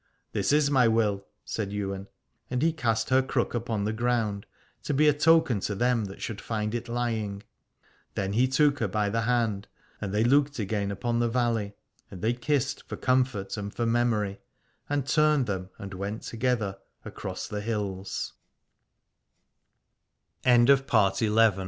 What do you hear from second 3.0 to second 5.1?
her crook upon the ground, to be